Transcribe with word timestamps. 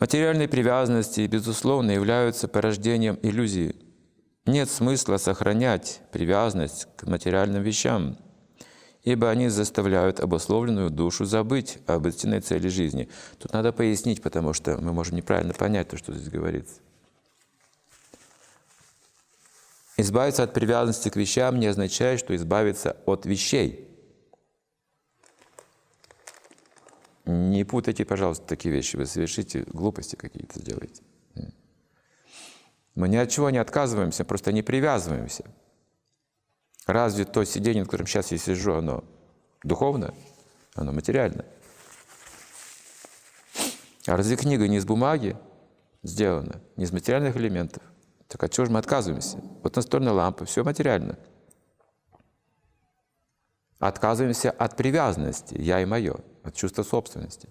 Материальные 0.00 0.48
привязанности, 0.48 1.26
безусловно, 1.26 1.90
являются 1.90 2.48
порождением 2.48 3.18
иллюзии. 3.22 3.76
Нет 4.46 4.70
смысла 4.70 5.18
сохранять 5.18 6.00
привязанность 6.10 6.88
к 6.96 7.04
материальным 7.06 7.62
вещам, 7.62 8.16
ибо 9.02 9.28
они 9.28 9.48
заставляют 9.48 10.18
обусловленную 10.18 10.88
душу 10.88 11.26
забыть 11.26 11.80
об 11.86 12.06
истинной 12.06 12.40
цели 12.40 12.68
жизни. 12.68 13.10
Тут 13.38 13.52
надо 13.52 13.74
пояснить, 13.74 14.22
потому 14.22 14.54
что 14.54 14.78
мы 14.78 14.94
можем 14.94 15.16
неправильно 15.16 15.52
понять 15.52 15.90
то, 15.90 15.98
что 15.98 16.14
здесь 16.14 16.30
говорится. 16.30 16.76
Избавиться 19.98 20.44
от 20.44 20.54
привязанности 20.54 21.10
к 21.10 21.16
вещам 21.16 21.60
не 21.60 21.66
означает, 21.66 22.20
что 22.20 22.34
избавиться 22.34 22.96
от 23.04 23.26
вещей. 23.26 23.89
Не 27.26 27.64
путайте, 27.64 28.04
пожалуйста, 28.04 28.46
такие 28.46 28.74
вещи. 28.74 28.96
Вы 28.96 29.06
совершите 29.06 29.64
глупости 29.66 30.16
какие-то 30.16 30.58
сделаете. 30.58 31.02
Мы 32.94 33.08
ни 33.08 33.16
от 33.16 33.30
чего 33.30 33.50
не 33.50 33.58
отказываемся, 33.58 34.24
просто 34.24 34.52
не 34.52 34.62
привязываемся. 34.62 35.44
Разве 36.86 37.24
то 37.24 37.44
сидение, 37.44 37.82
на 37.82 37.86
котором 37.86 38.06
сейчас 38.06 38.32
я 38.32 38.38
сижу, 38.38 38.74
оно 38.74 39.04
духовное, 39.62 40.12
оно 40.74 40.92
материальное? 40.92 41.46
А 44.06 44.16
разве 44.16 44.36
книга 44.36 44.66
не 44.66 44.78
из 44.78 44.84
бумаги 44.84 45.36
сделана, 46.02 46.60
не 46.76 46.84
из 46.84 46.92
материальных 46.92 47.36
элементов? 47.36 47.82
Так 48.26 48.42
от 48.42 48.52
чего 48.52 48.66
же 48.66 48.72
мы 48.72 48.78
отказываемся? 48.78 49.38
Вот 49.62 49.76
настольная 49.76 50.12
лампа, 50.12 50.44
все 50.44 50.64
материально. 50.64 51.18
Отказываемся 53.80 54.50
от 54.50 54.76
привязанности 54.76 55.54
«я» 55.58 55.80
и 55.80 55.86
«моё», 55.86 56.20
от 56.42 56.54
чувства 56.54 56.82
собственности. 56.82 57.48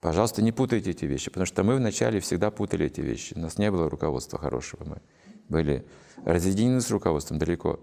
Пожалуйста, 0.00 0.42
не 0.42 0.52
путайте 0.52 0.90
эти 0.90 1.04
вещи, 1.06 1.28
потому 1.28 1.46
что 1.46 1.64
мы 1.64 1.74
вначале 1.74 2.20
всегда 2.20 2.52
путали 2.52 2.86
эти 2.86 3.00
вещи. 3.00 3.34
У 3.34 3.40
нас 3.40 3.58
не 3.58 3.68
было 3.68 3.90
руководства 3.90 4.38
хорошего. 4.38 4.84
Мы 4.84 5.02
были 5.48 5.84
разъединены 6.24 6.80
с 6.80 6.90
руководством 6.90 7.38
далеко. 7.38 7.80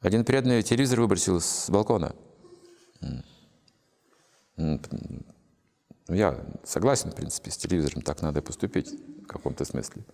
Один 0.00 0.24
преданный 0.24 0.62
телевизор 0.62 1.00
выбросил 1.00 1.40
с 1.40 1.68
балкона. 1.68 2.14
Я 6.06 6.46
согласен, 6.62 7.10
в 7.10 7.16
принципе, 7.16 7.50
с 7.50 7.56
телевизором, 7.56 8.02
так 8.02 8.22
надо 8.22 8.42
поступить 8.42 8.92
в 9.24 9.26
каком-то 9.26 9.64
смысле. 9.64 10.04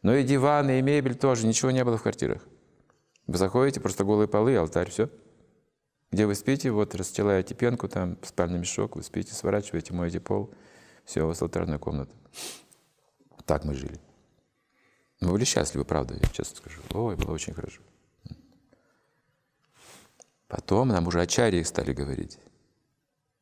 Но 0.00 0.14
и 0.14 0.24
диваны, 0.24 0.78
и 0.78 0.82
мебель 0.82 1.14
тоже, 1.14 1.46
ничего 1.46 1.70
не 1.70 1.84
было 1.84 1.98
в 1.98 2.02
квартирах. 2.02 2.42
Вы 3.26 3.38
заходите, 3.38 3.80
просто 3.80 4.04
голые 4.04 4.28
полы, 4.28 4.56
алтарь, 4.56 4.90
все. 4.90 5.08
Где 6.10 6.26
вы 6.26 6.34
спите, 6.34 6.70
вот 6.70 6.94
расстилаете 6.94 7.54
пенку, 7.54 7.88
там 7.88 8.18
спальный 8.22 8.58
мешок, 8.58 8.96
вы 8.96 9.02
спите, 9.02 9.32
сворачиваете, 9.32 9.94
моете 9.94 10.20
пол, 10.20 10.52
все, 11.04 11.22
у 11.22 11.28
вас 11.28 11.40
алтарная 11.40 11.78
комната. 11.78 12.14
Так 13.46 13.64
мы 13.64 13.74
жили. 13.74 13.98
Мы 15.20 15.30
были 15.32 15.44
счастливы, 15.44 15.84
правда, 15.84 16.14
я 16.14 16.28
честно 16.28 16.56
скажу. 16.56 16.80
Ой, 16.92 17.16
было 17.16 17.32
очень 17.32 17.54
хорошо. 17.54 17.80
Потом 20.48 20.88
нам 20.88 21.06
уже 21.06 21.22
ачарьи 21.22 21.62
стали 21.62 21.94
говорить. 21.94 22.38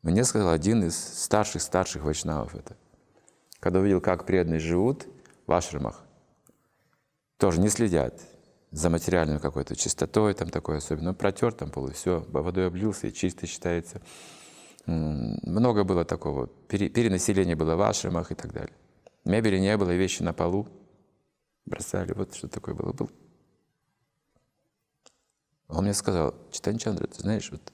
Мне 0.03 0.25
сказал 0.25 0.51
один 0.51 0.85
из 0.85 0.97
старших-старших 0.97 2.03
вайшнавов 2.03 2.55
это. 2.55 2.77
Когда 3.59 3.81
увидел, 3.81 4.01
как 4.01 4.27
преданные 4.27 4.61
живут 4.61 5.07
в 5.47 5.53
ашрамах, 5.53 6.05
тоже 7.37 7.61
не 7.61 7.69
следят 7.69 8.15
за 8.71 8.91
материальной 8.91 9.41
какой-то 9.41 9.75
чистотой, 9.77 10.35
там 10.35 10.51
такой 10.51 10.79
особенно, 10.79 11.11
ну, 11.11 11.17
протер 11.17 11.53
там 11.53 11.71
пол, 11.71 11.89
и 11.89 11.93
все, 11.93 12.21
водой 12.29 12.67
облился, 12.67 13.09
и 13.09 13.13
чисто 13.13 13.47
считается. 13.47 14.01
Много 14.87 15.85
было 15.85 16.05
такого, 16.05 16.47
перенаселение 16.69 17.57
было 17.57 17.77
в 17.77 17.83
ашрамах 17.83 18.33
и 18.33 18.35
так 18.35 18.53
далее. 18.53 18.75
Мебели 19.25 19.59
не 19.59 19.77
было, 19.77 19.91
вещи 19.91 20.23
на 20.23 20.33
полу 20.33 20.69
бросали, 21.67 22.13
вот 22.13 22.35
что 22.35 22.49
такое 22.49 22.75
было. 22.75 22.93
было. 22.93 23.11
Он 25.69 25.85
мне 25.85 25.95
сказал, 25.95 26.35
Читань 26.51 26.79
Чандра, 26.79 27.07
ты 27.07 27.21
знаешь, 27.21 27.51
вот 27.53 27.73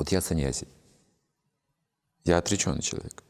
вот 0.00 0.10
я 0.12 0.22
саньяси. 0.22 0.66
Я 2.24 2.38
отреченный 2.38 2.80
человек. 2.80 3.22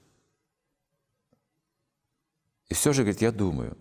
И 2.69 2.75
все 2.75 2.93
же, 2.93 3.03
говорит, 3.03 3.20
я 3.20 3.32
думаю, 3.32 3.76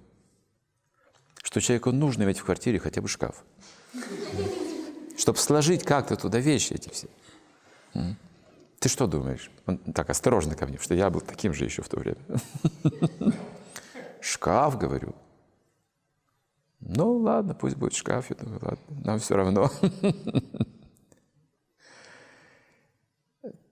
что 1.49 1.61
человеку 1.61 1.91
нужно 1.91 2.21
иметь 2.23 2.37
в 2.37 2.45
квартире 2.45 2.77
хотя 2.77 3.01
бы 3.01 3.07
шкаф. 3.07 3.43
Чтобы 5.17 5.39
сложить 5.39 5.83
как-то 5.83 6.15
туда 6.15 6.37
вещи 6.37 6.73
эти 6.73 6.89
все. 6.89 7.07
Ты 8.79 8.87
что 8.87 9.07
думаешь? 9.07 9.49
Он 9.65 9.79
так 9.79 10.11
осторожно 10.11 10.53
ко 10.53 10.67
мне, 10.67 10.77
что 10.77 10.93
я 10.93 11.09
был 11.09 11.21
таким 11.21 11.55
же 11.55 11.65
еще 11.65 11.81
в 11.81 11.89
то 11.89 11.99
время. 11.99 12.19
Шкаф, 14.21 14.77
говорю. 14.77 15.15
Ну 16.81 17.17
ладно, 17.17 17.55
пусть 17.55 17.77
будет 17.77 17.95
шкаф. 17.95 18.29
Я 18.29 18.35
думаю, 18.35 18.59
ладно, 18.61 19.01
нам 19.03 19.17
все 19.17 19.35
равно. 19.35 19.71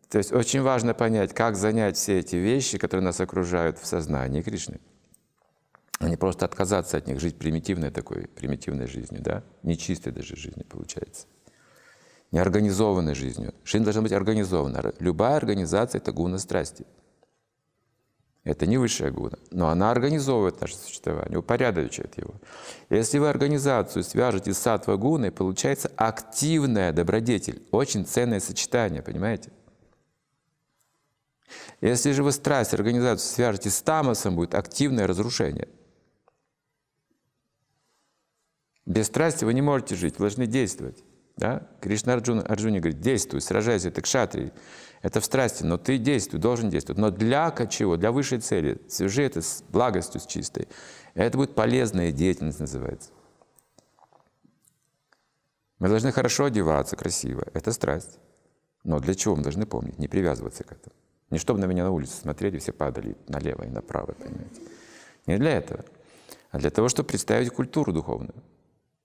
То 0.09 0.17
есть 0.17 0.33
очень 0.33 0.63
важно 0.63 0.95
понять, 0.95 1.35
как 1.35 1.55
занять 1.55 1.95
все 1.95 2.17
эти 2.17 2.37
вещи, 2.37 2.79
которые 2.79 3.05
нас 3.05 3.21
окружают 3.21 3.77
в 3.77 3.85
сознании 3.85 4.41
Кришны. 4.41 4.79
А 5.99 6.07
не 6.07 6.15
просто 6.15 6.45
отказаться 6.45 6.97
от 6.97 7.07
них, 7.07 7.19
жить 7.19 7.37
примитивной 7.37 7.89
такой, 7.89 8.27
примитивной 8.27 8.87
жизнью, 8.87 9.21
да? 9.21 9.43
Нечистой 9.63 10.13
даже 10.13 10.35
жизнью 10.35 10.65
получается. 10.69 11.25
Неорганизованной 12.31 13.15
жизнью. 13.15 13.53
Жизнь 13.63 13.83
должна 13.83 14.01
быть 14.01 14.11
организована. 14.11 14.93
Любая 14.99 15.37
организация— 15.37 15.99
это 16.01 16.11
гуна 16.11 16.37
страсти. 16.37 16.85
Это 18.43 18.65
не 18.65 18.77
высшая 18.77 19.11
гуна, 19.11 19.37
но 19.51 19.67
она 19.67 19.91
организовывает 19.91 20.61
наше 20.61 20.75
существование, 20.75 21.37
упорядочивает 21.37 22.17
его. 22.17 22.35
Если 22.89 23.17
вы 23.17 23.27
организацию 23.27 24.03
свяжете 24.03 24.53
с 24.53 24.57
сатва 24.57 24.95
гуной, 24.95 25.31
получается 25.31 25.91
активная 25.97 26.93
добродетель, 26.93 27.61
очень 27.71 28.05
ценное 28.05 28.39
сочетание, 28.39 29.01
понимаете? 29.01 29.51
Если 31.81 32.13
же 32.13 32.23
вы 32.23 32.31
страсть, 32.31 32.73
организацию 32.73 33.33
свяжете 33.33 33.69
с 33.69 33.81
тамосом, 33.81 34.37
будет 34.37 34.55
активное 34.55 35.07
разрушение. 35.07 35.67
Без 38.87 39.07
страсти 39.07 39.43
вы 39.43 39.53
не 39.53 39.61
можете 39.61 39.95
жить, 39.95 40.13
вы 40.17 40.23
должны 40.23 40.47
действовать. 40.47 41.03
Да? 41.35 41.67
Кришна 41.81 42.13
Арджуна, 42.13 42.41
Арджуне 42.41 42.79
говорит, 42.79 43.01
действуй, 43.01 43.41
сражайся, 43.41 43.89
это 43.89 44.01
кшатри, 44.01 44.53
это 45.01 45.19
в 45.19 45.25
страсти, 45.25 45.63
но 45.63 45.77
ты 45.77 45.97
действуй, 45.97 46.39
должен 46.39 46.69
действовать. 46.69 46.97
Но 46.97 47.11
для 47.11 47.51
чего? 47.69 47.97
Для 47.97 48.13
высшей 48.13 48.39
цели. 48.39 48.81
Свяжи 48.87 49.23
это 49.23 49.41
с 49.41 49.61
благостью, 49.69 50.21
с 50.21 50.25
чистой. 50.25 50.69
Это 51.15 51.37
будет 51.37 51.53
полезная 51.53 52.13
деятельность, 52.13 52.61
называется. 52.61 53.09
Мы 55.79 55.89
должны 55.89 56.13
хорошо 56.13 56.45
одеваться, 56.45 56.95
красиво. 56.95 57.45
Это 57.53 57.73
страсть. 57.73 58.19
Но 58.85 58.99
для 59.01 59.15
чего 59.15 59.35
мы 59.35 59.43
должны 59.43 59.65
помнить? 59.65 59.99
Не 59.99 60.07
привязываться 60.07 60.63
к 60.63 60.71
этому. 60.71 60.95
Не 61.29 61.39
чтобы 61.39 61.59
на 61.59 61.65
меня 61.65 61.83
на 61.83 61.91
улице 61.91 62.13
смотрели, 62.15 62.57
все 62.57 62.71
падали 62.71 63.17
налево 63.27 63.63
и 63.63 63.69
направо, 63.69 64.13
понимаете. 64.13 64.61
Не 65.25 65.37
для 65.37 65.57
этого, 65.57 65.83
а 66.51 66.57
для 66.57 66.69
того, 66.69 66.87
чтобы 66.87 67.09
представить 67.09 67.49
культуру 67.49 67.91
духовную. 67.91 68.33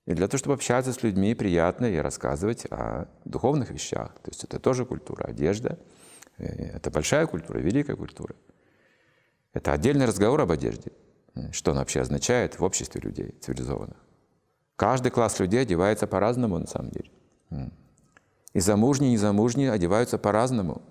И 0.07 0.15
для 0.15 0.27
того, 0.27 0.39
чтобы 0.39 0.55
общаться 0.55 0.93
с 0.93 1.03
людьми 1.03 1.35
приятно 1.35 1.87
и 1.87 1.97
рассказывать 1.97 2.67
о 2.71 3.09
духовных 3.25 3.71
вещах. 3.71 4.15
То 4.23 4.31
есть 4.31 4.43
это 4.45 4.59
тоже 4.59 4.85
культура, 4.85 5.25
одежда. 5.25 5.79
Э, 6.39 6.47
это 6.77 6.91
большая 6.91 7.27
культура, 7.27 7.59
великая 7.59 7.97
культура. 7.97 8.35
Это 9.53 9.73
отдельный 9.73 10.07
разговор 10.07 10.41
об 10.41 10.51
одежде. 10.51 10.93
Что 11.53 11.71
она 11.71 11.81
вообще 11.81 12.01
означает 12.01 12.59
в 12.59 12.65
обществе 12.65 13.01
людей 13.01 13.35
цивилизованных. 13.41 13.97
Каждый 14.77 15.11
класс 15.11 15.39
людей 15.39 15.63
одевается 15.63 16.07
по-разному 16.07 16.59
на 16.59 16.67
самом 16.67 16.91
деле. 16.91 17.11
И 18.53 18.61
замужние, 18.61 19.11
и 19.11 19.15
незамужние 19.15 19.71
одеваются 19.71 20.19
по-разному 20.19 20.83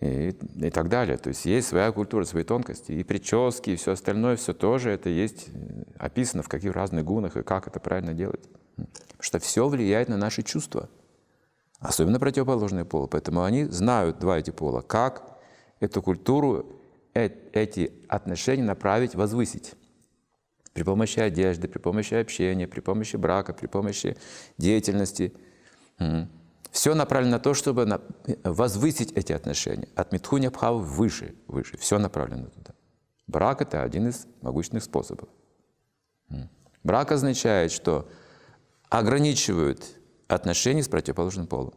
и, 0.00 0.28
и 0.30 0.70
так 0.70 0.88
далее. 0.88 1.16
То 1.16 1.28
есть 1.28 1.44
есть 1.44 1.68
своя 1.68 1.92
культура, 1.92 2.24
свои 2.24 2.44
тонкости, 2.44 2.92
и 2.92 3.02
прически, 3.02 3.70
и 3.70 3.76
все 3.76 3.92
остальное, 3.92 4.36
все 4.36 4.52
тоже 4.54 4.90
это 4.90 5.08
есть 5.08 5.48
э, 5.48 5.77
описано 5.98 6.42
в 6.42 6.48
каких 6.48 6.72
разных 6.72 7.04
гунах 7.04 7.36
и 7.36 7.42
как 7.42 7.66
это 7.66 7.80
правильно 7.80 8.14
делать. 8.14 8.42
Потому 8.76 9.22
что 9.22 9.38
все 9.38 9.68
влияет 9.68 10.08
на 10.08 10.16
наши 10.16 10.42
чувства, 10.42 10.88
особенно 11.80 12.20
противоположные 12.20 12.84
полы. 12.84 13.08
Поэтому 13.08 13.42
они 13.42 13.64
знают, 13.64 14.18
два 14.18 14.38
эти 14.38 14.50
пола, 14.50 14.80
как 14.80 15.38
эту 15.80 16.02
культуру, 16.02 16.80
э, 17.14 17.30
эти 17.52 17.92
отношения 18.08 18.62
направить, 18.62 19.14
возвысить. 19.14 19.74
При 20.72 20.84
помощи 20.84 21.18
одежды, 21.18 21.66
при 21.66 21.78
помощи 21.78 22.14
общения, 22.14 22.68
при 22.68 22.80
помощи 22.80 23.16
брака, 23.16 23.52
при 23.52 23.66
помощи 23.66 24.16
деятельности. 24.58 25.32
Все 26.70 26.94
направлено 26.94 27.32
на 27.32 27.40
то, 27.40 27.54
чтобы 27.54 28.00
возвысить 28.44 29.10
эти 29.12 29.32
отношения. 29.32 29.88
От 29.96 30.12
Митхуня 30.12 30.50
Бхавы 30.50 30.80
выше, 30.80 31.34
выше. 31.48 31.76
Все 31.78 31.98
направлено 31.98 32.46
туда. 32.46 32.74
Брак— 33.26 33.62
это 33.62 33.82
один 33.82 34.08
из 34.08 34.26
могущественных 34.40 34.84
способов. 34.84 35.28
Брак 36.82 37.12
означает, 37.12 37.72
что 37.72 38.08
ограничивают 38.88 39.84
отношения 40.26 40.82
с 40.82 40.88
противоположным 40.88 41.46
полом. 41.46 41.74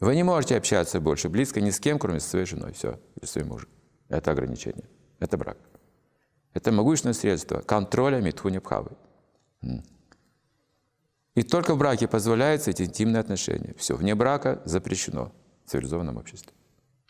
Вы 0.00 0.14
не 0.16 0.22
можете 0.22 0.56
общаться 0.56 1.00
больше 1.00 1.28
близко 1.28 1.60
ни 1.60 1.70
с 1.70 1.80
кем, 1.80 1.98
кроме 1.98 2.20
своей 2.20 2.46
женой, 2.46 2.72
все, 2.72 3.00
или 3.16 3.26
своим 3.26 3.48
мужем. 3.48 3.68
Это 4.08 4.32
ограничение, 4.32 4.88
это 5.18 5.38
брак. 5.38 5.56
Это 6.52 6.70
могущественное 6.72 7.14
средство 7.14 7.60
контроля 7.60 8.20
Митхуни 8.20 8.58
Бхавы. 8.58 8.92
И 11.34 11.42
только 11.42 11.74
в 11.74 11.78
браке 11.78 12.06
позволяются 12.06 12.70
эти 12.70 12.82
интимные 12.82 13.20
отношения. 13.20 13.74
Все, 13.76 13.96
вне 13.96 14.14
брака 14.14 14.62
запрещено 14.64 15.32
в 15.64 15.70
цивилизованном 15.70 16.16
обществе. 16.16 16.52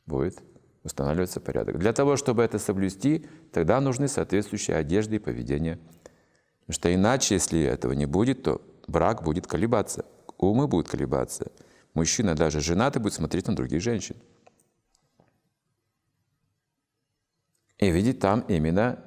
Будет 0.06 0.42
устанавливаться 0.84 1.40
порядок. 1.40 1.78
Для 1.78 1.92
того, 1.92 2.16
чтобы 2.16 2.42
это 2.42 2.58
соблюсти, 2.58 3.26
тогда 3.52 3.80
нужны 3.80 4.06
соответствующие 4.06 4.76
одежды 4.76 5.16
и 5.16 5.18
поведение. 5.18 5.78
Потому 6.60 6.74
что 6.74 6.94
иначе, 6.94 7.34
если 7.34 7.62
этого 7.62 7.92
не 7.92 8.06
будет, 8.06 8.42
то 8.42 8.60
брак 8.86 9.22
будет 9.22 9.46
колебаться, 9.46 10.04
умы 10.38 10.68
будут 10.68 10.88
колебаться. 10.88 11.50
Мужчина, 11.94 12.34
даже 12.34 12.60
женатый, 12.60 13.02
будет 13.02 13.14
смотреть 13.14 13.48
на 13.48 13.56
других 13.56 13.80
женщин. 13.80 14.16
И 17.78 17.90
видеть 17.90 18.20
там 18.20 18.40
именно 18.48 19.02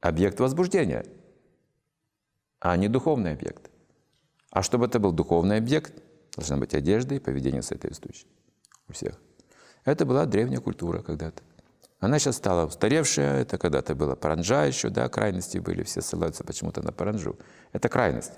объект 0.00 0.40
возбуждения, 0.40 1.04
а 2.60 2.76
не 2.76 2.88
духовный 2.88 3.32
объект. 3.32 3.70
А 4.50 4.62
чтобы 4.62 4.86
это 4.86 4.98
был 4.98 5.12
духовный 5.12 5.58
объект, 5.58 5.94
должна 6.36 6.56
быть 6.56 6.74
одежда 6.74 7.14
и 7.14 7.18
поведение 7.18 7.62
соответствующее 7.62 8.28
у 8.88 8.92
всех. 8.92 9.20
Это 9.84 10.04
была 10.04 10.26
древняя 10.26 10.60
культура 10.60 11.02
когда-то. 11.02 11.42
Она 12.00 12.18
сейчас 12.18 12.36
стала 12.36 12.66
устаревшая, 12.66 13.42
это 13.42 13.58
когда-то 13.58 13.94
было 13.94 14.14
паранджа 14.14 14.64
еще, 14.64 14.88
да, 14.88 15.08
крайности 15.08 15.58
были, 15.58 15.82
все 15.82 16.00
ссылаются 16.00 16.44
почему-то 16.44 16.82
на 16.82 16.92
паранджу. 16.92 17.38
Это 17.72 17.88
крайность. 17.90 18.32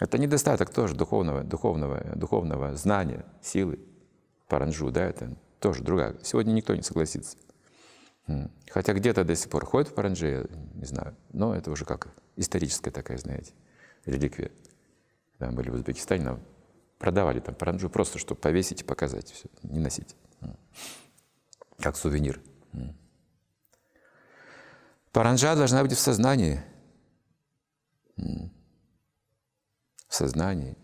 Это 0.00 0.18
недостаток 0.18 0.70
тоже 0.70 0.94
духовного, 0.94 1.42
духовного, 1.42 2.00
духовного 2.14 2.76
знания, 2.76 3.24
силы. 3.42 3.80
Паранджу, 4.46 4.90
да, 4.90 5.04
это 5.04 5.36
тоже 5.58 5.82
другая. 5.82 6.16
Сегодня 6.22 6.52
никто 6.52 6.74
не 6.76 6.82
согласится. 6.82 7.36
Хотя 8.70 8.92
где-то 8.92 9.24
до 9.24 9.34
сих 9.34 9.50
пор 9.50 9.64
ходят 9.64 9.88
в 9.88 9.94
паранже, 9.94 10.48
не 10.74 10.84
знаю, 10.84 11.16
но 11.32 11.54
это 11.54 11.70
уже 11.70 11.84
как 11.84 12.08
историческая 12.36 12.90
такая, 12.90 13.18
знаете, 13.18 13.52
реликвия. 14.04 14.52
Мы 15.40 15.50
были 15.52 15.70
в 15.70 15.74
Узбекистане, 15.74 16.38
продавали 16.98 17.40
там 17.40 17.54
паранджу 17.54 17.88
просто, 17.88 18.18
чтобы 18.18 18.40
повесить 18.40 18.82
и 18.82 18.84
показать, 18.84 19.30
все, 19.30 19.48
не 19.62 19.78
носить. 19.78 20.16
Как 21.78 21.96
сувенир. 21.96 22.40
Паранджа 25.12 25.54
должна 25.54 25.82
быть 25.82 25.92
в 25.92 25.98
сознании. 25.98 26.60
В 28.16 28.50
сознании. 30.08 30.76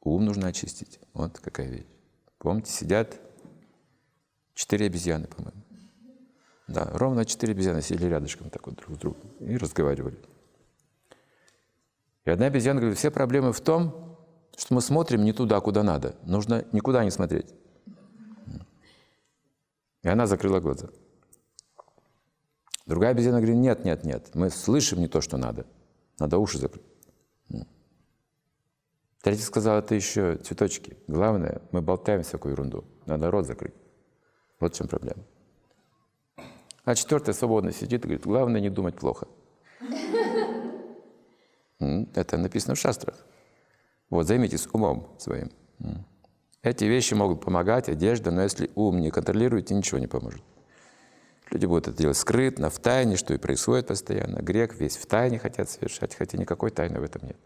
Ум 0.00 0.24
нужно 0.24 0.48
очистить. 0.48 1.00
Вот 1.12 1.38
какая 1.38 1.68
вещь. 1.68 1.86
Помните, 2.38 2.70
сидят 2.72 3.18
четыре 4.54 4.86
обезьяны, 4.86 5.28
по-моему. 5.28 5.62
Да, 6.66 6.90
ровно 6.92 7.24
четыре 7.24 7.52
обезьяны 7.52 7.82
сидели 7.82 8.06
рядышком 8.06 8.50
так 8.50 8.66
вот 8.66 8.76
друг 8.76 8.96
с 8.96 8.98
другом 8.98 9.30
и 9.40 9.56
разговаривали. 9.56 10.18
И 12.24 12.30
одна 12.30 12.46
обезьяна 12.46 12.80
говорит, 12.80 12.98
все 12.98 13.10
проблемы 13.10 13.52
в 13.52 13.60
том, 13.60 14.13
что 14.56 14.74
мы 14.74 14.80
смотрим 14.80 15.24
не 15.24 15.32
туда, 15.32 15.60
куда 15.60 15.82
надо. 15.82 16.14
Нужно 16.22 16.64
никуда 16.72 17.04
не 17.04 17.10
смотреть. 17.10 17.54
И 20.02 20.08
она 20.08 20.26
закрыла 20.26 20.60
глаза. 20.60 20.88
Другая 22.86 23.12
обезьяна 23.12 23.38
говорит, 23.38 23.56
нет, 23.56 23.84
нет, 23.84 24.04
нет, 24.04 24.34
мы 24.34 24.50
слышим 24.50 25.00
не 25.00 25.08
то, 25.08 25.20
что 25.20 25.36
надо. 25.36 25.66
Надо 26.18 26.38
уши 26.38 26.58
закрыть. 26.58 26.84
Третий 29.22 29.42
сказал, 29.42 29.78
это 29.78 29.94
еще 29.94 30.36
цветочки. 30.36 30.98
Главное, 31.08 31.62
мы 31.72 31.80
болтаем 31.80 32.22
всякую 32.22 32.52
ерунду. 32.52 32.84
Надо 33.06 33.30
рот 33.30 33.46
закрыть. 33.46 33.72
Вот 34.60 34.74
в 34.74 34.76
чем 34.76 34.86
проблема. 34.86 35.24
А 36.84 36.94
четвертая 36.94 37.34
свободно 37.34 37.72
сидит 37.72 38.04
и 38.04 38.08
говорит, 38.08 38.26
главное 38.26 38.60
не 38.60 38.68
думать 38.68 38.96
плохо. 38.96 39.26
Это 41.78 42.36
написано 42.36 42.74
в 42.74 42.78
шастрах. 42.78 43.16
Вот, 44.10 44.26
займитесь 44.26 44.68
умом 44.72 45.14
своим. 45.18 45.50
Эти 46.62 46.84
вещи 46.84 47.14
могут 47.14 47.42
помогать, 47.42 47.88
одежда, 47.88 48.30
но 48.30 48.42
если 48.42 48.70
ум 48.74 49.00
не 49.00 49.10
контролируете, 49.10 49.74
ничего 49.74 49.98
не 49.98 50.06
поможет. 50.06 50.42
Люди 51.50 51.66
будут 51.66 51.88
это 51.88 51.98
делать 51.98 52.16
скрытно, 52.16 52.70
в 52.70 52.78
тайне, 52.78 53.16
что 53.16 53.34
и 53.34 53.38
происходит 53.38 53.86
постоянно. 53.86 54.40
Грек 54.40 54.74
весь 54.74 54.96
в 54.96 55.06
тайне 55.06 55.38
хотят 55.38 55.68
совершать, 55.68 56.14
хотя 56.14 56.38
никакой 56.38 56.70
тайны 56.70 57.00
в 57.00 57.02
этом 57.02 57.22
нет. 57.26 57.36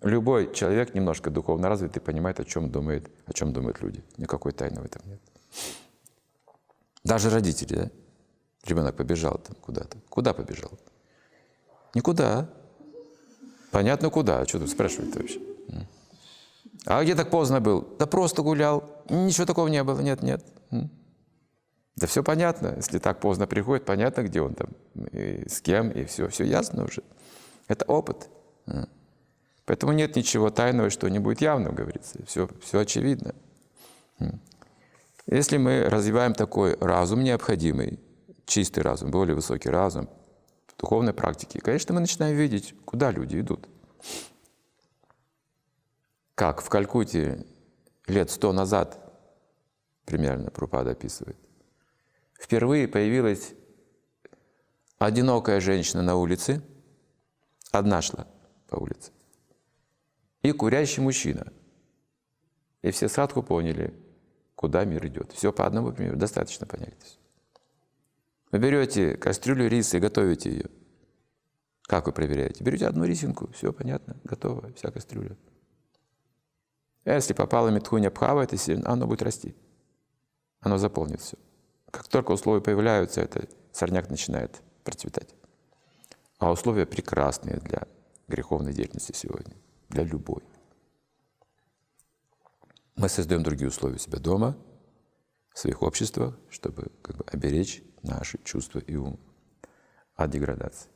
Любой 0.00 0.52
человек 0.52 0.94
немножко 0.94 1.30
духовно 1.30 1.68
развитый 1.68 2.02
понимает, 2.02 2.40
о 2.40 2.44
чем 2.44 2.70
думает, 2.70 3.08
о 3.26 3.32
чем 3.32 3.52
думают 3.52 3.80
люди. 3.80 4.02
Никакой 4.16 4.50
тайны 4.52 4.80
в 4.80 4.84
этом 4.84 5.02
нет. 5.06 5.20
Даже 7.04 7.30
родители, 7.30 7.74
да? 7.76 7.90
Ребенок 8.64 8.96
побежал 8.96 9.38
там 9.38 9.56
куда-то. 9.60 9.98
Куда 10.08 10.34
побежал? 10.34 10.72
Никуда. 11.94 12.48
Понятно, 13.72 14.10
куда. 14.10 14.44
Что 14.46 14.60
ты 14.60 14.68
спрашиваешь 14.68 15.14
вообще? 15.14 15.40
А 16.84 17.02
где 17.02 17.14
так 17.14 17.30
поздно 17.30 17.60
был? 17.60 17.88
Да 17.98 18.06
просто 18.06 18.42
гулял. 18.42 18.84
Ничего 19.08 19.46
такого 19.46 19.68
не 19.68 19.82
было. 19.82 20.00
Нет, 20.00 20.22
нет. 20.22 20.44
Да 21.96 22.06
все 22.06 22.22
понятно. 22.22 22.74
Если 22.76 22.98
так 22.98 23.18
поздно 23.20 23.46
приходит, 23.46 23.84
понятно, 23.84 24.22
где 24.22 24.42
он 24.42 24.54
там, 24.54 24.68
и 25.12 25.48
с 25.48 25.60
кем, 25.62 25.90
и 25.90 26.04
все. 26.04 26.28
Все 26.28 26.44
ясно 26.44 26.84
уже. 26.84 27.02
Это 27.66 27.86
опыт. 27.86 28.28
Поэтому 29.64 29.92
нет 29.92 30.16
ничего 30.16 30.50
тайного, 30.50 30.90
что 30.90 31.08
не 31.08 31.18
будет 31.18 31.40
явным, 31.40 31.74
говорится. 31.74 32.18
Все, 32.26 32.48
все 32.60 32.80
очевидно. 32.80 33.34
Если 35.26 35.56
мы 35.56 35.88
развиваем 35.88 36.34
такой 36.34 36.76
разум 36.78 37.22
необходимый, 37.24 38.00
чистый 38.44 38.80
разум, 38.80 39.10
более 39.10 39.34
высокий 39.34 39.70
разум, 39.70 40.10
духовной 40.82 41.14
практике, 41.14 41.60
конечно, 41.60 41.94
мы 41.94 42.00
начинаем 42.00 42.36
видеть, 42.36 42.74
куда 42.84 43.12
люди 43.12 43.40
идут. 43.40 43.68
Как 46.34 46.60
в 46.60 46.68
Калькутте 46.68 47.46
лет 48.06 48.30
сто 48.30 48.52
назад, 48.52 48.98
примерно, 50.04 50.50
Прупада 50.50 50.90
описывает, 50.90 51.38
впервые 52.38 52.88
появилась 52.88 53.54
одинокая 54.98 55.60
женщина 55.60 56.02
на 56.02 56.16
улице, 56.16 56.62
одна 57.70 58.02
шла 58.02 58.26
по 58.68 58.76
улице, 58.76 59.12
и 60.42 60.50
курящий 60.52 61.02
мужчина. 61.02 61.52
И 62.82 62.90
все 62.90 63.08
садху 63.08 63.44
поняли, 63.44 63.94
куда 64.56 64.84
мир 64.84 65.06
идет. 65.06 65.30
Все 65.30 65.52
по 65.52 65.64
одному 65.64 65.92
примеру, 65.92 66.16
достаточно 66.16 66.66
понять. 66.66 67.18
Вы 68.52 68.58
берете 68.58 69.16
кастрюлю 69.16 69.66
риса 69.66 69.96
и 69.96 70.00
готовите 70.00 70.50
ее. 70.50 70.70
Как 71.84 72.06
вы 72.06 72.12
проверяете? 72.12 72.62
Берете 72.62 72.86
одну 72.86 73.04
рисинку, 73.04 73.50
все 73.52 73.72
понятно, 73.72 74.16
готово, 74.24 74.72
вся 74.74 74.90
кастрюля. 74.90 75.36
А 77.04 77.14
если 77.14 77.32
попала 77.32 77.70
метхуня 77.70 78.10
пхава, 78.10 78.42
это 78.42 78.56
сильно, 78.58 78.90
оно 78.90 79.06
будет 79.06 79.22
расти. 79.22 79.56
Оно 80.60 80.76
заполнит 80.78 81.20
все. 81.20 81.36
Как 81.90 82.08
только 82.08 82.32
условия 82.32 82.60
появляются, 82.60 83.22
это 83.22 83.48
сорняк 83.72 84.10
начинает 84.10 84.62
процветать. 84.84 85.34
А 86.38 86.52
условия 86.52 86.86
прекрасные 86.86 87.56
для 87.56 87.88
греховной 88.28 88.72
деятельности 88.72 89.12
сегодня, 89.12 89.56
для 89.88 90.04
любой. 90.04 90.42
Мы 92.96 93.08
создаем 93.08 93.42
другие 93.42 93.68
условия 93.68 93.96
у 93.96 93.98
себя 93.98 94.18
дома, 94.18 94.56
в 95.52 95.58
своих 95.58 95.82
обществах, 95.82 96.38
чтобы 96.50 96.92
как 97.02 97.16
бы, 97.16 97.24
оберечь 97.24 97.82
наши 98.02 98.38
чувства 98.44 98.80
и 98.80 98.96
ум 98.96 99.18
а 100.16 100.24
от 100.24 100.30
деградации. 100.30 100.90